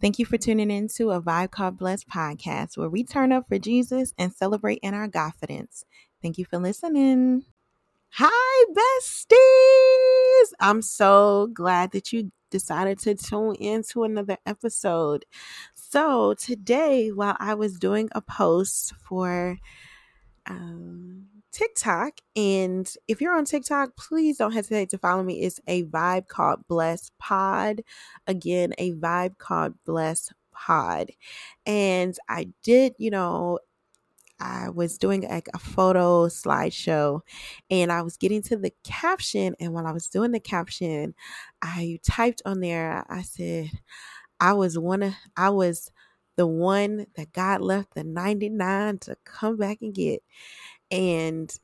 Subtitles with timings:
[0.00, 3.46] Thank you for tuning in to a Vibe Called Blessed podcast where we turn up
[3.46, 5.84] for Jesus and celebrate in our confidence.
[6.22, 7.44] Thank you for listening.
[8.12, 10.54] Hi, besties.
[10.58, 15.26] I'm so glad that you decided to tune in to another episode.
[15.74, 19.58] So, today, while I was doing a post for
[20.46, 22.20] um, TikTok.
[22.36, 25.42] And if you're on TikTok, please don't hesitate to follow me.
[25.42, 27.82] It's a vibe called Bless Pod.
[28.26, 31.10] Again, a vibe called Bless Pod.
[31.66, 33.58] And I did, you know,
[34.40, 37.20] I was doing like a photo slideshow
[37.70, 39.54] and I was getting to the caption.
[39.60, 41.14] And while I was doing the caption,
[41.60, 43.70] I typed on there, I said,
[44.40, 45.92] I was one of, I was
[46.36, 50.22] the one that God left the 99 to come back and get.
[50.90, 51.54] And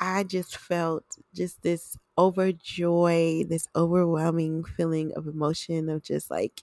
[0.00, 6.62] I just felt just this overjoy, this overwhelming feeling of emotion of just like,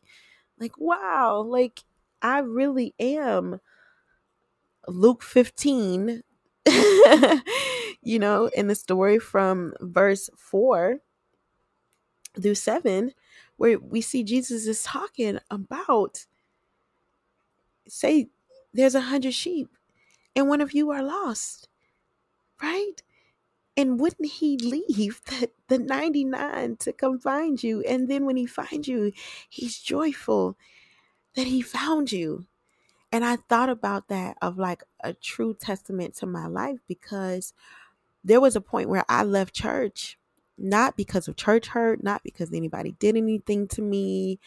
[0.59, 1.81] like, wow, like
[2.21, 3.59] I really am
[4.87, 6.23] Luke 15,
[8.01, 10.99] you know, in the story from verse 4
[12.41, 13.13] through 7,
[13.57, 16.25] where we see Jesus is talking about,
[17.87, 18.29] say,
[18.73, 19.69] there's a hundred sheep
[20.35, 21.66] and one of you are lost
[22.61, 23.01] right?
[23.75, 27.81] And wouldn't he leave the, the 99 to come find you?
[27.81, 29.11] And then when he finds you,
[29.49, 30.57] he's joyful
[31.35, 32.47] that he found you.
[33.11, 37.53] And I thought about that of like a true testament to my life because
[38.23, 40.17] there was a point where I left church,
[40.57, 44.39] not because of church hurt, not because anybody did anything to me.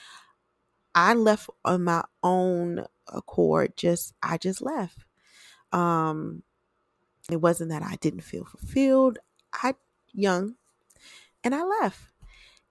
[0.95, 3.77] I left on my own accord.
[3.77, 4.99] Just I just left.
[5.73, 6.43] Um
[7.33, 9.19] it wasn't that I didn't feel fulfilled.
[9.53, 9.75] I
[10.13, 10.57] young
[11.45, 12.01] and I left.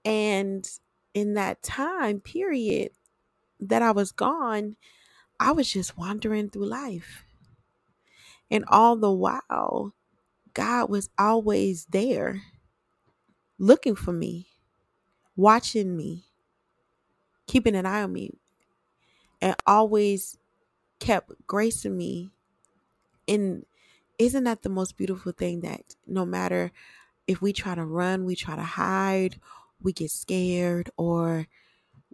[0.04, 0.68] And
[1.14, 2.92] in that time period
[3.60, 4.76] that I was gone,
[5.38, 7.24] I was just wandering through life.
[8.50, 9.94] And all the while,
[10.54, 12.42] God was always there,
[13.58, 14.48] looking for me,
[15.36, 16.24] watching me,
[17.46, 18.30] keeping an eye on me,
[19.40, 20.36] and always
[20.98, 22.30] kept gracing me
[23.26, 23.64] in
[24.20, 26.72] isn't that the most beautiful thing that no matter
[27.26, 29.40] if we try to run, we try to hide,
[29.82, 31.48] we get scared, or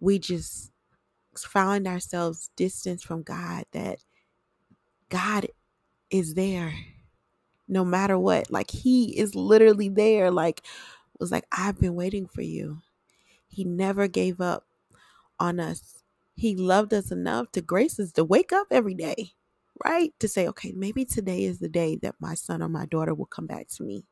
[0.01, 0.73] we just
[1.39, 4.01] find ourselves distance from God, that
[5.11, 5.49] God
[6.11, 6.75] is there
[7.69, 8.51] no matter what.
[8.51, 10.31] Like He is literally there.
[10.31, 10.63] Like,
[11.21, 12.81] was like, I've been waiting for you.
[13.49, 14.67] He never gave up
[15.41, 16.03] on us.
[16.37, 19.33] He loved us enough to grace us to wake up every day
[19.85, 20.13] right?
[20.21, 23.27] To say, okay, maybe today is the day that my son or my daughter will
[23.27, 24.05] come back to me.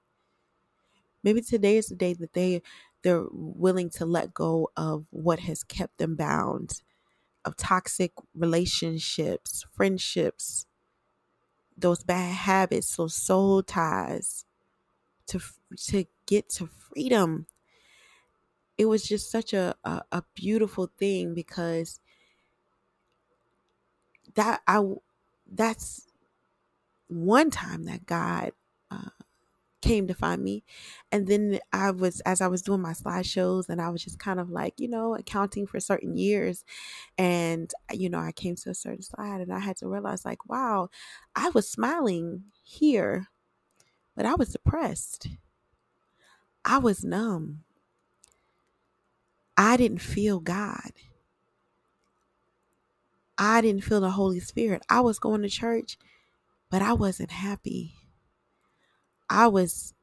[1.22, 2.62] Maybe today is the day that they
[3.02, 6.82] they're willing to let go of what has kept them bound,
[7.44, 10.66] of toxic relationships, friendships,
[11.76, 14.44] those bad habits, those soul ties,
[15.28, 15.40] to
[15.88, 17.46] to get to freedom.
[18.78, 22.00] It was just such a, a, a beautiful thing because
[24.34, 24.80] that I
[25.56, 26.06] that's
[27.08, 28.52] one time that God
[28.90, 29.10] uh,
[29.82, 30.64] came to find me.
[31.12, 34.40] And then I was, as I was doing my slideshows, and I was just kind
[34.40, 36.64] of like, you know, accounting for certain years.
[37.18, 40.48] And, you know, I came to a certain slide and I had to realize, like,
[40.48, 40.88] wow,
[41.36, 43.28] I was smiling here,
[44.16, 45.28] but I was depressed.
[46.64, 47.60] I was numb.
[49.56, 50.92] I didn't feel God.
[53.38, 54.82] I didn't feel the Holy Spirit.
[54.88, 55.98] I was going to church,
[56.70, 57.94] but I wasn't happy.
[59.28, 59.94] I was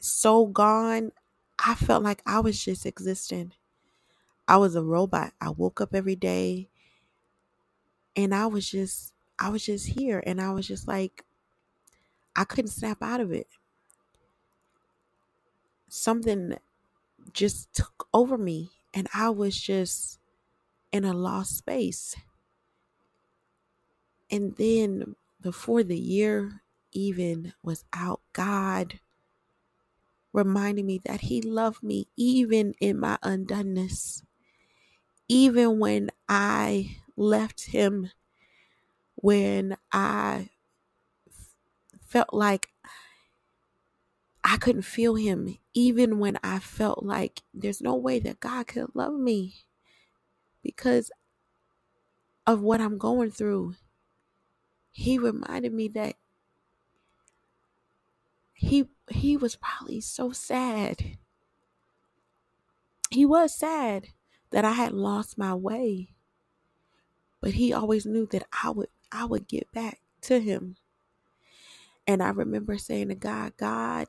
[0.00, 1.12] so gone.
[1.58, 3.54] I felt like I was just existing.
[4.48, 5.34] I was a robot.
[5.40, 6.68] I woke up every day
[8.16, 11.24] and I was just I was just here and I was just like
[12.36, 13.48] I couldn't snap out of it.
[15.88, 16.56] Something
[17.32, 20.18] just took over me and I was just
[20.92, 22.16] in a lost space.
[24.32, 28.98] And then before the year even was out, God
[30.32, 34.22] reminded me that He loved me even in my undoneness,
[35.28, 38.10] even when I left Him,
[39.16, 40.48] when I
[42.06, 42.70] felt like
[44.42, 48.88] I couldn't feel Him, even when I felt like there's no way that God could
[48.94, 49.56] love me
[50.62, 51.10] because
[52.46, 53.74] of what I'm going through
[54.92, 56.16] he reminded me that
[58.54, 61.18] he he was probably so sad.
[63.10, 64.08] He was sad
[64.50, 66.10] that I had lost my way.
[67.40, 70.76] But he always knew that I would I would get back to him.
[72.06, 74.08] And I remember saying to God, God,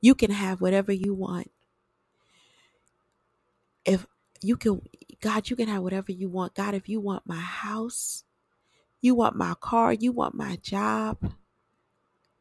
[0.00, 1.50] you can have whatever you want.
[3.84, 4.06] If
[4.42, 4.82] you can
[5.22, 6.54] God, you can have whatever you want.
[6.54, 8.24] God, if you want my house,
[9.00, 11.32] you want my car, you want my job,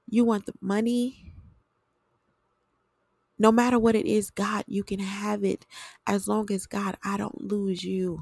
[0.08, 1.34] you want the money,
[3.38, 5.66] no matter what it is, God, you can have it
[6.08, 8.22] as long as, God, I don't lose you.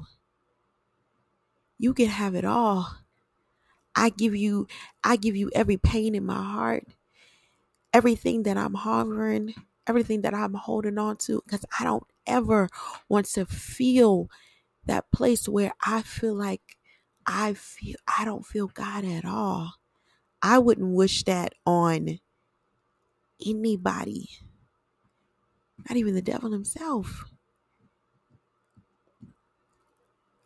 [1.78, 2.96] You can have it all.
[3.94, 4.66] I give you
[5.04, 6.84] I give you every pain in my heart,
[7.92, 9.54] everything that I'm harboring,
[9.86, 12.68] everything that I'm holding on to cuz I don't ever
[13.08, 14.28] want to feel
[14.86, 16.76] that place where I feel like
[17.26, 19.74] I feel I don't feel God at all.
[20.42, 22.18] I wouldn't wish that on
[23.44, 24.28] anybody.
[25.88, 27.24] Not even the devil himself.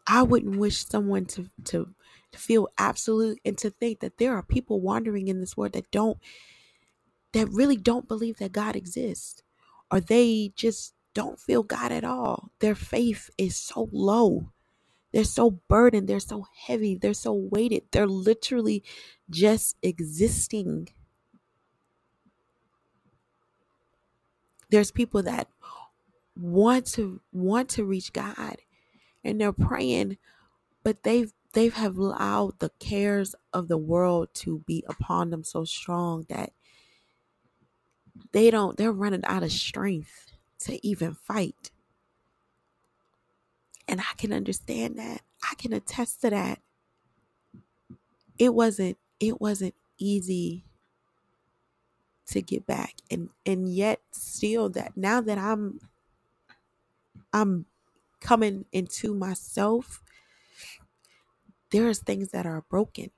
[0.07, 1.95] I wouldn't wish someone to to
[2.33, 5.91] to feel absolute and to think that there are people wandering in this world that
[5.91, 6.19] don't
[7.33, 9.43] that really don't believe that God exists
[9.91, 12.51] or they just don't feel God at all.
[12.61, 14.53] Their faith is so low.
[15.13, 17.85] They're so burdened, they're so heavy, they're so weighted.
[17.93, 18.85] They're literally
[19.31, 20.91] just existing.
[24.71, 25.49] There's people that
[26.37, 28.59] want to want to reach God
[29.25, 30.17] and they're praying
[30.85, 35.65] but they've they've have allowed the cares of the world to be upon them so
[35.65, 36.53] strong that
[38.33, 41.71] they don't they're running out of strength to even fight
[43.88, 45.23] and i can understand that.
[45.50, 46.61] I can attest to that.
[48.38, 50.64] It wasn't it wasn't easy
[52.29, 55.81] to get back and and yet still that now that i'm
[57.32, 57.67] i'm
[58.20, 60.00] coming into myself
[61.70, 63.11] there's things that are broken.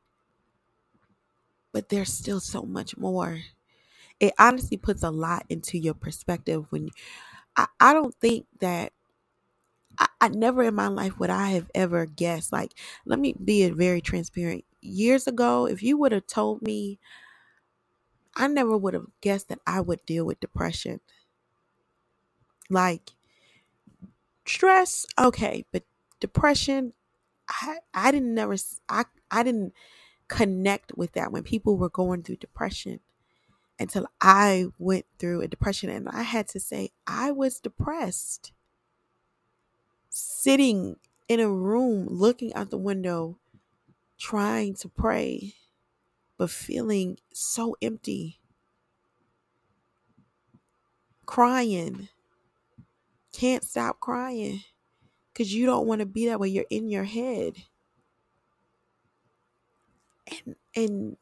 [1.73, 3.41] But there's still so much more.
[4.21, 6.91] It honestly puts a lot into your perspective when
[7.57, 8.93] I, I don't think that
[10.01, 12.53] I, I never in my life would I have ever guessed.
[12.53, 12.73] Like,
[13.07, 14.65] let me be very transparent.
[14.83, 16.99] Years ago, if you would have told me,
[18.35, 21.01] I never would have guessed that I would deal with depression.
[22.71, 23.13] Like,
[24.47, 25.85] stress, okay, but
[26.21, 26.93] depression,
[27.49, 28.57] I I didn't never
[28.89, 29.75] I I didn't
[30.29, 33.01] connect with that when people were going through depression
[33.81, 38.53] until I went through a depression and I had to say I was depressed.
[40.11, 40.97] Sitting
[41.29, 43.39] in a room looking out the window
[44.19, 45.55] trying to pray
[46.37, 48.41] but feeling so empty.
[51.27, 52.09] Crying.
[53.33, 54.65] Can't stop crying
[55.35, 57.57] cuz you don't want to be that way you're in your head.
[60.27, 61.17] And and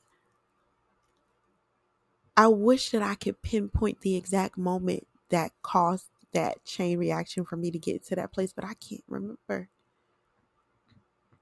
[2.36, 7.56] I wish that I could pinpoint the exact moment that caused that chain reaction for
[7.56, 9.68] me to get to that place, but I can't remember.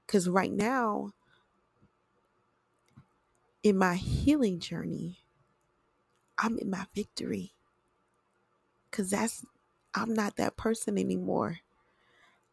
[0.05, 1.11] Because right now,
[3.63, 5.19] in my healing journey,
[6.37, 7.53] I'm in my victory.
[8.89, 9.45] Because that's,
[9.93, 11.59] I'm not that person anymore.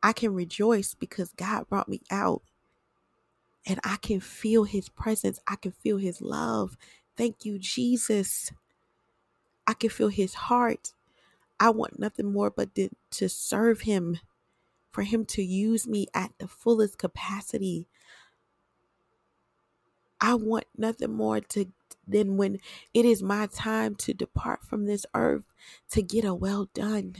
[0.02, 2.42] I can rejoice because God brought me out.
[3.66, 5.38] And I can feel his presence.
[5.46, 6.76] I can feel his love.
[7.16, 8.52] Thank you, Jesus.
[9.66, 10.92] I can feel his heart.
[11.60, 14.18] I want nothing more but to, to serve him,
[14.90, 17.88] for him to use me at the fullest capacity.
[20.20, 21.66] I want nothing more to
[22.06, 22.58] than when
[22.92, 25.44] it is my time to depart from this earth
[25.90, 27.16] to get a well done.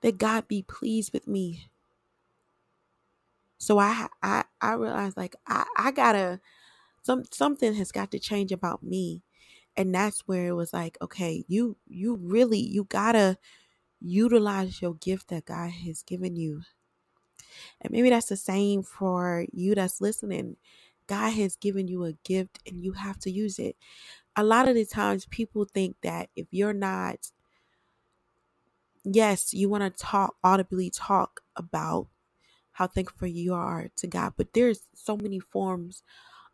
[0.00, 1.68] That God be pleased with me.
[3.58, 6.40] So I I I realized like I I gotta
[7.02, 9.22] some something has got to change about me
[9.76, 13.38] and that's where it was like okay you you really you gotta
[14.00, 16.62] utilize your gift that god has given you.
[17.80, 20.56] And maybe that's the same for you that's listening.
[21.06, 23.76] God has given you a gift and you have to use it.
[24.36, 27.30] A lot of the times people think that if you're not
[29.04, 32.08] yes you want to talk audibly talk about
[32.72, 36.02] how thankful you are to god but there's so many forms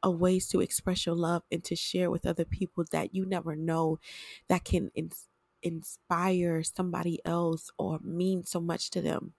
[0.03, 3.57] of ways to express your love and to share with other people that you never
[3.57, 3.99] know
[4.49, 5.29] that can ins-
[5.63, 9.35] inspire somebody else or mean so much to them.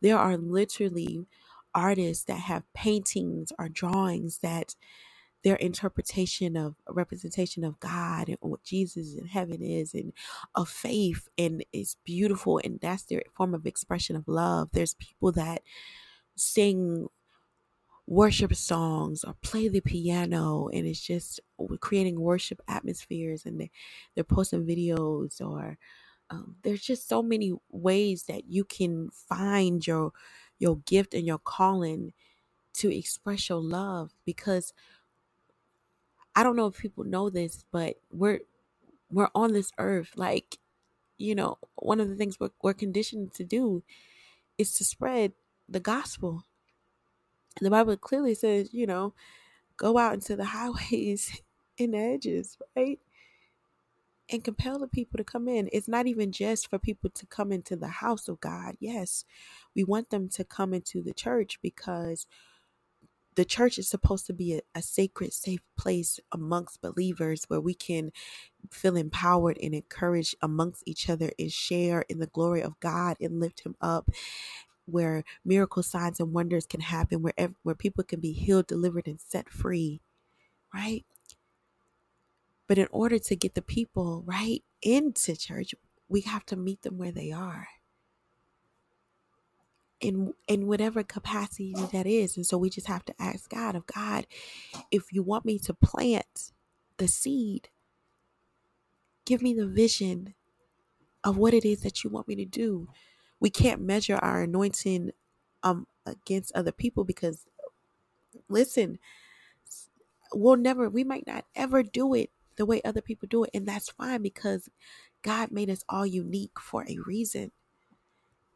[0.00, 1.26] There are literally
[1.74, 4.74] artists that have paintings or drawings that
[5.44, 10.12] their interpretation of a representation of God and what Jesus in heaven is and
[10.54, 14.70] of faith and it's beautiful and that's their form of expression of love.
[14.72, 15.62] There's people that
[16.36, 17.08] sing
[18.06, 21.40] worship songs or play the piano and it's just
[21.80, 23.70] creating worship atmospheres and they,
[24.14, 25.78] they're posting videos or
[26.30, 30.12] um, there's just so many ways that you can find your
[30.58, 32.12] your gift and your calling
[32.74, 34.72] to express your love because
[36.36, 38.40] I don't know if people know this but we're
[39.10, 40.58] we're on this earth like
[41.18, 43.82] you know one of the things we're, we're conditioned to do
[44.58, 45.32] is to spread
[45.68, 46.44] the gospel
[47.60, 49.14] the Bible clearly says, you know,
[49.76, 51.40] go out into the highways
[51.78, 52.98] and edges, right?
[54.30, 55.68] And compel the people to come in.
[55.72, 58.76] It's not even just for people to come into the house of God.
[58.80, 59.24] Yes,
[59.76, 62.26] we want them to come into the church because
[63.36, 67.74] the church is supposed to be a, a, sacred, safe place amongst believers where we
[67.74, 68.12] can
[68.70, 73.40] feel empowered and encouraged amongst each other and share in the glory of God and
[73.40, 74.10] lift Him up
[74.86, 79.20] where miracle signs and wonders can happen, where where people can be healed, delivered, and
[79.20, 80.00] set free,
[80.74, 81.04] right?
[82.66, 85.74] But in order to get the people right into church,
[86.08, 87.68] we have to meet them where they are.
[90.00, 92.36] In in whatever capacity that is.
[92.36, 94.26] And so we just have to ask God of God,
[94.90, 96.52] if you want me to plant
[96.98, 97.68] the seed,
[99.24, 100.34] give me the vision
[101.24, 102.88] of what it is that you want me to do
[103.44, 105.12] we can't measure our anointing
[105.64, 107.46] um against other people because
[108.48, 108.98] listen
[110.34, 113.66] we'll never we might not ever do it the way other people do it and
[113.68, 114.62] that's fine because
[115.22, 117.52] God made us all unique for a reason.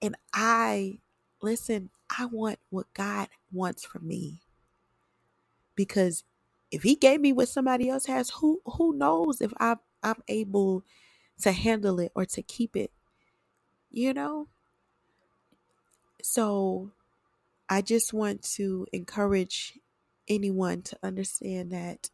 [0.03, 1.01] And I
[1.43, 4.43] listen I want what God wants from me.
[5.77, 6.25] Because
[6.71, 10.85] if he gave me what somebody else has who who knows if I I'm able
[11.43, 12.93] to handle it or to keep it
[13.91, 14.49] you know
[16.31, 16.91] so
[17.71, 19.79] I just want to encourage
[20.29, 22.11] anyone to understand that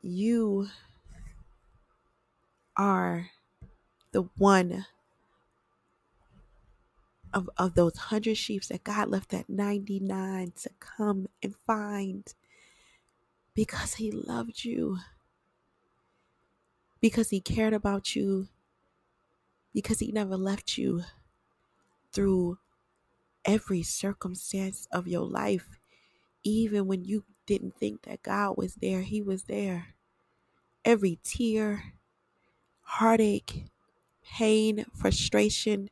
[0.00, 0.68] you
[2.76, 3.30] are
[4.12, 4.86] the one
[7.32, 12.32] of, of those hundred sheep that God left that 99 to come and find
[13.52, 14.98] because he loved you,
[17.00, 18.46] because he cared about you,
[19.72, 21.02] because he never left you
[22.14, 22.58] through
[23.44, 25.80] every circumstance of your life.
[26.44, 29.88] Even when you didn't think that God was there, He was there.
[30.84, 31.94] Every tear,
[32.82, 33.66] heartache,
[34.22, 35.90] pain, frustration,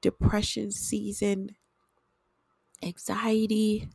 [0.00, 1.56] depression season,
[2.82, 3.88] anxiety,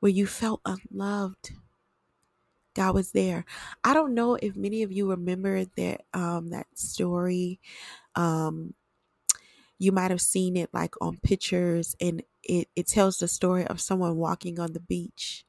[0.00, 1.52] where you felt unloved.
[2.74, 3.44] God was there.
[3.84, 7.58] I don't know if many of you remember that um, that story
[8.16, 8.74] um,
[9.78, 13.80] you might have seen it like on pictures and it, it tells the story of
[13.80, 15.44] someone walking on the beach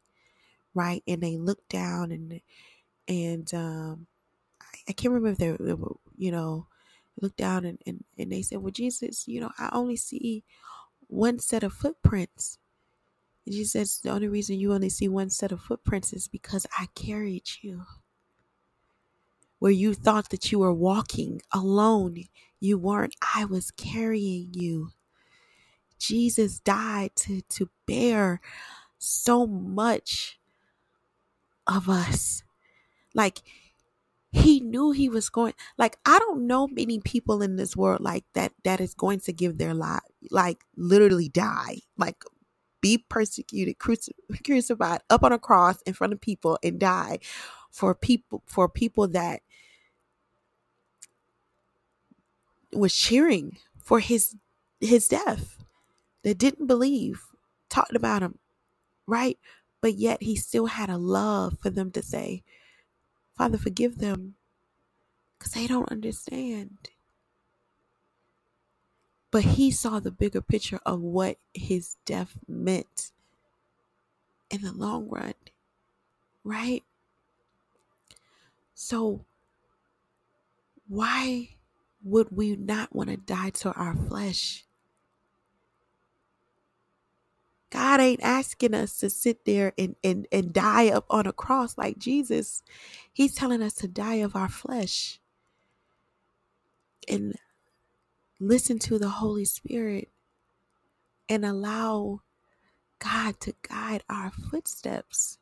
[0.73, 2.41] right and they look down and
[3.07, 4.07] and um
[4.61, 6.67] I, I can't remember if they, were you know
[7.21, 10.43] look down and, and and they said well jesus you know i only see
[11.07, 12.57] one set of footprints.
[13.45, 16.65] And jesus says the only reason you only see one set of footprints is because
[16.77, 17.83] i carried you
[19.59, 22.25] where you thought that you were walking alone.
[22.59, 23.15] You weren't.
[23.35, 24.89] I was carrying you.
[25.99, 28.39] Jesus died to, to bear
[28.97, 30.39] so much
[31.65, 32.43] of us.
[33.13, 33.41] Like,
[34.31, 38.25] he knew he was going like i don't know many people in this world like
[38.33, 42.23] that that is going to give their life like literally die like
[42.81, 43.75] be persecuted
[44.45, 47.19] crucified up on a cross in front of people and die
[47.69, 49.41] for people for people that
[52.73, 54.35] was cheering for his
[54.79, 55.63] his death
[56.23, 57.25] that didn't believe
[57.69, 58.39] talked about him
[59.07, 59.37] right?
[59.81, 62.43] But yet he still had a love for them to say
[63.37, 64.35] father forgive them
[65.37, 66.89] because they don't understand.
[69.31, 73.11] But he saw the bigger picture of what his death meant
[74.49, 75.33] in the long run
[76.43, 76.83] right
[78.79, 79.25] so
[80.87, 81.49] why
[82.03, 84.65] would we not want to die to our flesh?
[87.71, 91.75] God ain't asking us to sit there and, and, and die up on a cross
[91.75, 92.61] like Jesus.
[93.11, 95.19] He's telling us to die of our flesh
[97.07, 97.33] and
[98.39, 100.11] listen to the Holy Spirit
[101.27, 102.21] and allow
[102.99, 105.39] God to guide our footsteps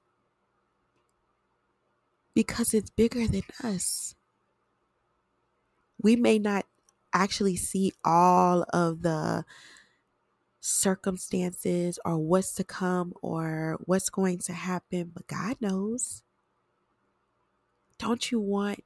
[2.35, 4.15] because it's bigger than us.
[6.01, 6.65] We may not
[7.13, 9.45] actually see all of the
[10.59, 16.23] circumstances or what's to come or what's going to happen, but God knows.
[17.97, 18.83] Don't you want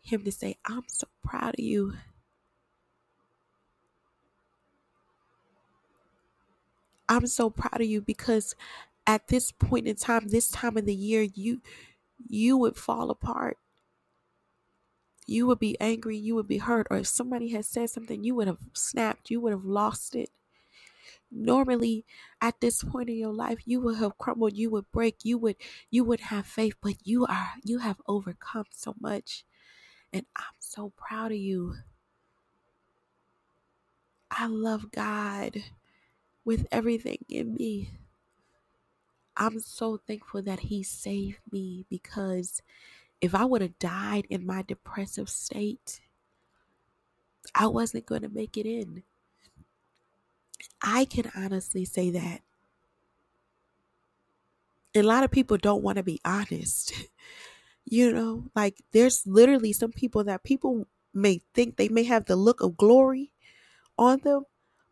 [0.00, 1.94] Him to say, I'm so proud of you?
[7.08, 8.54] I'm so proud of you because
[9.06, 11.62] at this point in time, this time of the year, you
[12.26, 13.58] you would fall apart.
[15.26, 18.34] You would be angry, you would be hurt, or if somebody had said something, you
[18.34, 20.30] would have snapped, you would have lost it.
[21.30, 22.06] Normally,
[22.40, 25.56] at this point in your life, you would have crumbled, you would break, you would
[25.90, 29.44] you would have faith, but you are you have overcome so much.
[30.12, 31.76] And I'm so proud of you.
[34.30, 35.64] I love God
[36.44, 37.90] with everything in me.
[39.38, 42.60] I'm so thankful that He saved me because
[43.20, 46.00] if I would have died in my depressive state,
[47.54, 49.04] I wasn't going to make it in.
[50.82, 52.42] I can honestly say that.
[54.94, 56.92] A lot of people don't want to be honest.
[57.84, 62.36] you know, like there's literally some people that people may think they may have the
[62.36, 63.32] look of glory
[63.98, 64.44] on them,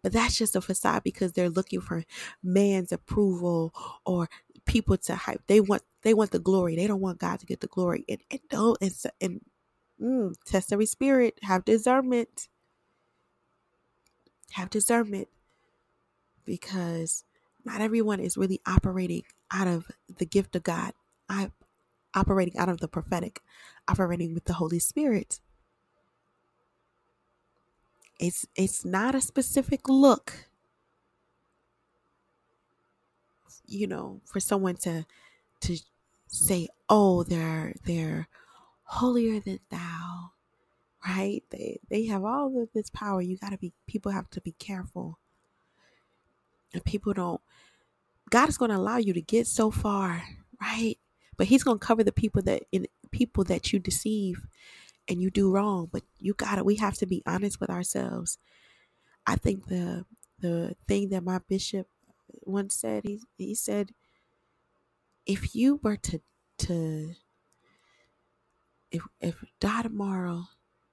[0.06, 2.04] but that's just a facade because they're looking for
[2.40, 4.28] man's approval or
[4.64, 5.42] people to hype.
[5.48, 6.76] They want they want the glory.
[6.76, 8.04] They don't want God to get the glory.
[8.08, 9.40] And and don't and, and
[10.00, 11.40] mm, test every spirit.
[11.42, 12.46] Have discernment.
[14.52, 15.26] Have discernment
[16.44, 17.25] because
[17.64, 20.92] not everyone is really operating out of the gift of God.
[21.28, 21.50] I
[22.14, 23.40] operating out of the prophetic,
[23.88, 25.40] operating with the Holy Spirit.
[28.18, 30.49] It's it's not a specific look.
[33.67, 35.06] You know, for someone to
[35.62, 35.78] to
[36.28, 38.28] say, "Oh, they're they're
[38.84, 40.32] holier than thou."
[41.06, 41.43] Right?
[41.50, 43.23] They they have all of this power.
[43.23, 45.19] You got to be people have to be careful.
[46.75, 47.40] And people don't
[48.30, 50.23] God is going to allow you to get so far,
[50.60, 50.97] right?
[51.36, 54.47] But he's going to cover the people that in people that you deceive
[55.08, 58.38] and you do wrong, but you got to we have to be honest with ourselves.
[59.26, 60.04] I think the
[60.40, 61.88] the thing that my bishop
[62.42, 63.92] once said he he said
[65.26, 66.21] if you were to
[66.58, 67.14] to
[68.90, 70.45] if if die tomorrow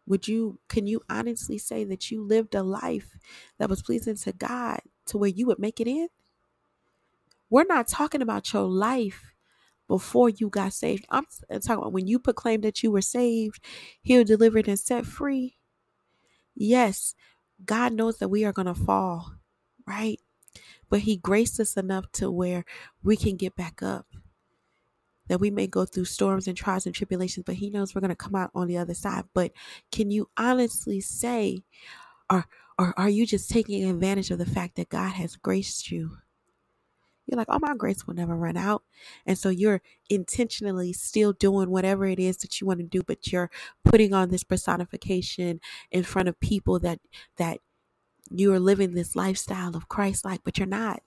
[0.06, 3.18] would you can you honestly say that you lived a life
[3.58, 6.08] that was pleasing to God to where you would make it in?
[7.50, 9.33] We're not talking about your life
[9.88, 11.06] before you got saved.
[11.10, 13.60] I'm talking about when you proclaim that you were saved,
[14.02, 15.58] healed, delivered, and set free.
[16.56, 17.16] Yes,
[17.66, 19.34] God knows that we are going to fall,
[19.88, 20.20] right?
[20.90, 22.66] But He graced us enough to where
[23.04, 24.08] we can get back up.
[25.28, 28.10] That we may go through storms and trials and tribulations, but He knows we're going
[28.10, 29.26] to come out on the other side.
[29.34, 29.52] But
[29.92, 31.64] can you honestly say,
[32.30, 32.46] or,
[32.78, 36.18] or are you just taking advantage of the fact that God has graced you?
[37.26, 38.84] You're like, oh, my grace will never run out.
[39.26, 43.32] And so you're intentionally still doing whatever it is that you want to do, but
[43.32, 43.50] you're
[43.86, 47.00] putting on this personification in front of people that,
[47.38, 47.60] that
[48.30, 51.02] you are living this lifestyle of Christ like, but you're not.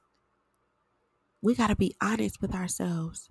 [1.42, 3.29] We got to be honest with ourselves.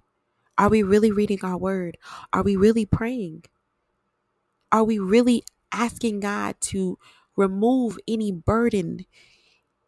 [0.57, 1.97] Are we really reading our word?
[2.31, 3.45] Are we really praying?
[4.71, 6.97] Are we really asking God to
[7.35, 9.05] remove any burden,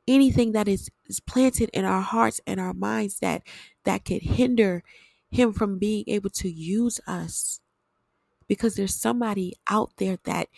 [0.08, 3.44] anything that is, is planted in our hearts and our minds that
[3.86, 4.84] that could hinder
[5.32, 7.62] him from being able to use us
[8.48, 10.50] because there's somebody out there that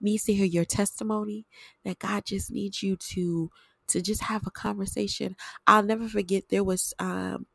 [0.00, 1.46] needs to hear your testimony
[1.84, 3.50] that god just needs you to
[3.88, 7.46] to just have a conversation i'll never forget there was um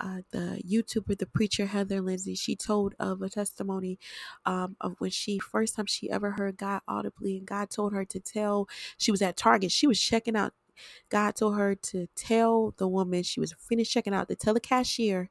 [0.00, 3.98] uh, the YouTuber, the preacher Heather Lindsay, she told of a testimony
[4.44, 8.04] um, of when she first time she ever heard God audibly, and God told her
[8.06, 8.68] to tell.
[8.98, 9.72] She was at Target.
[9.72, 10.52] She was checking out
[11.08, 14.60] God told her to tell the woman she was finished checking out to tell the
[14.60, 15.28] cashier,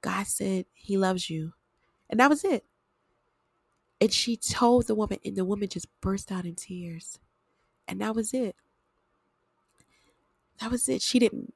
[0.00, 1.52] God said he loves you.
[2.08, 2.64] And that was it.
[4.00, 7.18] And she told the woman, and the woman just burst out in tears.
[7.88, 8.54] And that was it.
[10.60, 11.02] That was it.
[11.02, 11.54] She didn't,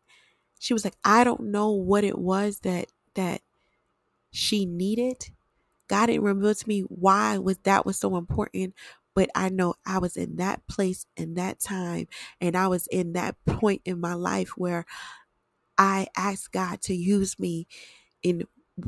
[0.59, 3.42] she was like, I don't know what it was that, that
[4.31, 5.31] she needed.
[5.88, 8.74] God didn't reveal to me why was that was so important,
[9.14, 12.09] but I know I was in that place in that time,
[12.40, 14.87] and I was in that point in my life where
[15.79, 17.66] I asked God to use me
[18.22, 18.44] in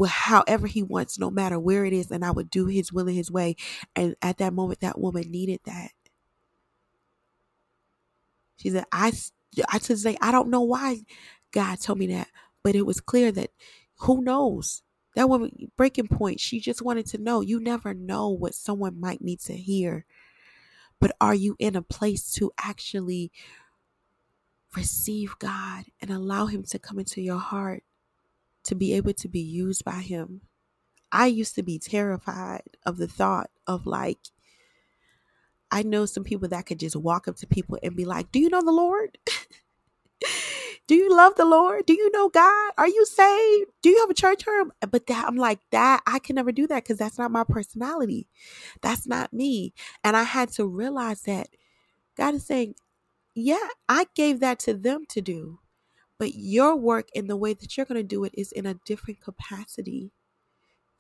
[0.09, 3.17] however He wants, no matter where it is, and I would do His will and
[3.17, 3.57] His way.
[3.97, 5.93] And at that moment, that woman needed that.
[8.59, 9.13] She said, "I,
[9.73, 11.03] I to say, I don't know why
[11.53, 12.29] God told me that.
[12.65, 13.51] But it was clear that
[14.01, 14.84] who knows?
[15.15, 17.41] That woman, breaking point, she just wanted to know.
[17.41, 20.05] You never know what someone might need to hear.
[21.01, 23.31] But are you in a place to actually
[24.77, 27.85] receive God and allow Him to come into your heart
[28.65, 30.43] to be able to be used by Him?
[31.13, 34.19] I used to be terrified of the thought of like,
[35.71, 38.41] I know some people that could just walk up to people and be like, Do
[38.41, 39.19] you know the Lord?
[40.87, 41.87] Do you love the Lord?
[41.87, 42.73] Do you know God?
[42.79, 43.71] Are you saved?
[43.83, 44.73] Do you have a church home?
[44.91, 48.29] But that I'm like, that I can never do that because that's not my personality.
[48.83, 49.75] That's not me.
[50.05, 51.49] And I had to realize that
[52.17, 52.77] God is saying,
[53.35, 55.61] Yeah, I gave that to them to do.
[56.19, 58.75] But your work and the way that you're going to do it is in a
[58.87, 60.13] different capacity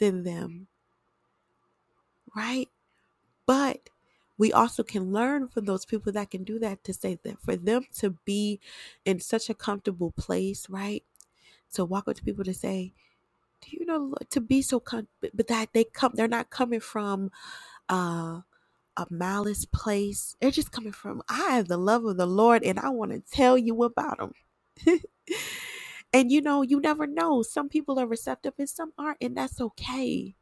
[0.01, 0.69] than them.
[2.37, 2.69] Right?
[3.47, 3.91] But
[4.39, 7.57] we also can learn from those people that can do that to say that for
[7.57, 8.61] them to be
[9.05, 11.05] in such a comfortable place, right?
[11.75, 12.93] To walk up to people to say,
[13.63, 17.31] do you know to be so com- but that they come they're not coming from
[17.89, 18.41] uh
[18.99, 20.37] a malice place.
[20.41, 23.21] They're just coming from I have the love of the Lord and I want to
[23.21, 24.33] tell you about them."
[26.15, 27.43] and you know, you never know.
[27.43, 30.35] Some people are receptive and some aren't, and that's okay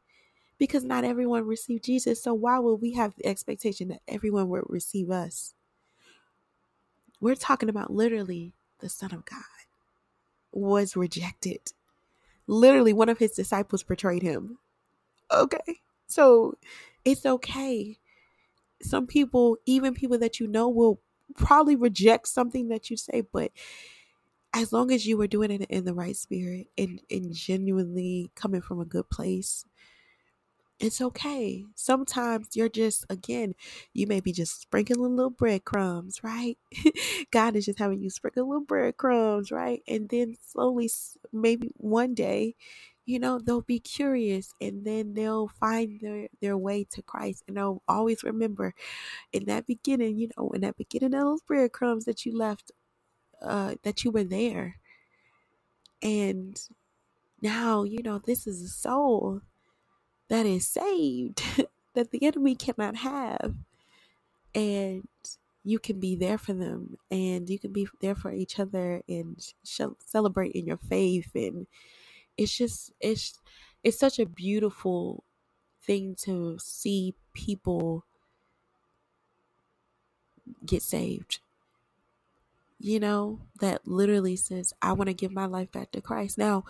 [0.62, 2.22] because not everyone received Jesus.
[2.22, 5.54] So why would we have the expectation that everyone would receive us?
[7.20, 9.42] We're talking about literally the Son of God
[10.52, 11.72] was rejected.
[12.46, 14.58] Literally, one of his disciples betrayed him.
[15.32, 15.80] Okay.
[16.06, 16.58] So
[17.04, 17.98] it's okay.
[18.82, 21.00] Some people, even people that you know, will
[21.34, 23.50] probably reject something that you say, but
[24.54, 28.60] as long as you were doing it in the right spirit and, and genuinely coming
[28.60, 29.64] from a good place,
[30.82, 31.64] it's okay.
[31.76, 33.54] Sometimes you're just, again,
[33.94, 36.58] you may be just sprinkling little breadcrumbs, right?
[37.30, 39.80] God is just having you sprinkle little breadcrumbs, right?
[39.86, 40.90] And then slowly,
[41.32, 42.56] maybe one day,
[43.06, 47.44] you know, they'll be curious and then they'll find their, their way to Christ.
[47.46, 48.74] And they'll always remember
[49.32, 52.72] in that beginning, you know, in that beginning of those breadcrumbs that you left,
[53.40, 54.76] uh, that you were there.
[56.02, 56.60] And
[57.40, 59.42] now, you know, this is a soul
[60.32, 61.42] that is saved
[61.94, 63.54] that the enemy cannot have.
[64.54, 65.06] And
[65.62, 69.38] you can be there for them and you can be there for each other and
[69.62, 71.30] celebrate in your faith.
[71.34, 71.66] And
[72.38, 73.38] it's just it's
[73.84, 75.22] it's such a beautiful
[75.82, 78.06] thing to see people
[80.64, 81.40] get saved.
[82.78, 86.38] You know that literally says i want to give my life back to christ.
[86.38, 86.64] Now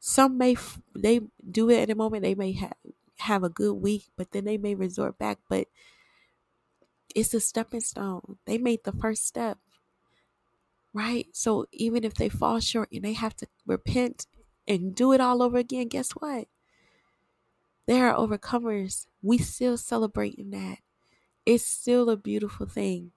[0.00, 0.56] some may
[0.96, 2.74] they do it at a moment they may have
[3.18, 5.68] have a good week but then they may resort back but
[7.14, 8.38] it's a stepping stone.
[8.46, 9.58] They made the first step
[10.92, 11.26] right?
[11.32, 14.26] So even if they fall short and they have to repent
[14.66, 16.48] and do it all over again guess what?
[17.84, 19.06] They are overcomers.
[19.20, 20.78] We still celebrating that.
[21.46, 23.12] It's still a beautiful thing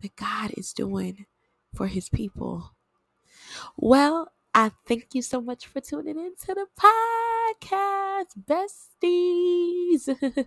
[0.00, 1.26] that god is doing
[1.74, 2.72] for his people.
[3.76, 6.66] Well I thank you so much for tuning in to the
[7.62, 10.08] podcast, besties.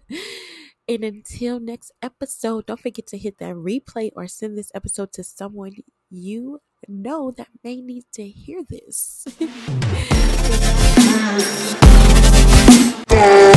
[0.88, 5.24] and until next episode, don't forget to hit that replay or send this episode to
[5.24, 5.74] someone
[6.10, 9.26] you know that may need to hear this.